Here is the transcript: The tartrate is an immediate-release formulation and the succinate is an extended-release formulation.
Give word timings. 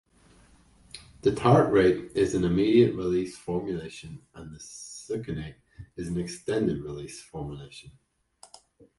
The 1.21 1.31
tartrate 1.35 2.13
is 2.15 2.33
an 2.33 2.43
immediate-release 2.43 3.37
formulation 3.37 4.23
and 4.33 4.51
the 4.51 4.57
succinate 4.57 5.57
is 5.95 6.07
an 6.07 6.19
extended-release 6.19 7.21
formulation. 7.21 7.91